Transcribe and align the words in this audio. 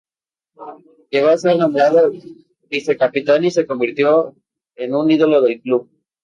Llegó 1.11 1.27
a 1.27 1.37
ser 1.37 1.57
nombrado 1.57 2.09
vice-capitán 2.71 3.45
y 3.45 3.51
se 3.51 3.67
convirtió 3.67 4.35
en 4.75 4.95
un 4.95 5.11
ídolo 5.11 5.41
del 5.43 5.61
club. 5.61 5.91